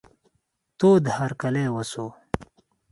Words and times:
تود 0.77 1.03
هرکلی 1.17 1.65
وسو. 1.75 2.05